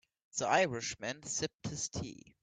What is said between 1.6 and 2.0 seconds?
his